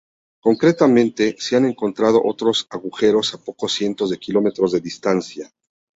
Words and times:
Concretamente, 0.41 1.35
se 1.37 1.55
han 1.55 1.65
encontrado 1.65 2.23
otros 2.25 2.65
agujeros 2.71 3.35
a 3.35 3.37
pocos 3.43 3.71
cientos 3.73 4.09
de 4.09 4.17
kilómetros 4.17 4.71
de 4.71 4.79
distancia. 4.81 5.51